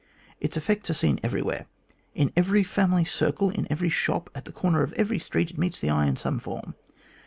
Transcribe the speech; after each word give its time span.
Its 0.39 0.57
effects 0.57 0.89
are 0.89 0.95
seen 0.95 1.19
every 1.21 1.43
where. 1.43 1.67
In 2.15 2.31
every 2.35 2.63
family 2.63 3.05
circle, 3.05 3.51
in 3.51 3.67
every 3.69 3.89
shop, 3.89 4.31
at 4.33 4.45
the 4.45 4.51
corner 4.51 4.81
of 4.81 4.93
every 4.93 5.19
street, 5.19 5.51
it 5.51 5.59
meets 5.59 5.79
the 5.79 5.91
eye 5.91 6.07
in 6.07 6.15
some 6.15 6.39
form. 6.39 6.73